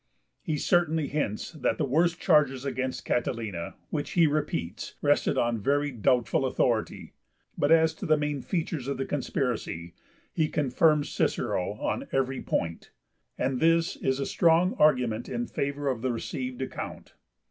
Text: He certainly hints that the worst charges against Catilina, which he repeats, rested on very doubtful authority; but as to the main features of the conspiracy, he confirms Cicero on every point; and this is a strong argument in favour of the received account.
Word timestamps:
He 0.41 0.57
certainly 0.57 1.09
hints 1.09 1.51
that 1.51 1.77
the 1.77 1.85
worst 1.85 2.19
charges 2.19 2.65
against 2.65 3.05
Catilina, 3.05 3.75
which 3.91 4.13
he 4.13 4.25
repeats, 4.25 4.95
rested 5.03 5.37
on 5.37 5.59
very 5.61 5.91
doubtful 5.91 6.43
authority; 6.47 7.13
but 7.55 7.71
as 7.71 7.93
to 7.93 8.07
the 8.07 8.17
main 8.17 8.41
features 8.41 8.87
of 8.87 8.97
the 8.97 9.05
conspiracy, 9.05 9.93
he 10.33 10.47
confirms 10.47 11.09
Cicero 11.09 11.73
on 11.73 12.07
every 12.11 12.41
point; 12.41 12.89
and 13.37 13.59
this 13.59 13.95
is 13.95 14.19
a 14.19 14.25
strong 14.25 14.73
argument 14.79 15.29
in 15.29 15.45
favour 15.45 15.87
of 15.87 16.01
the 16.01 16.11
received 16.11 16.63
account. 16.63 17.13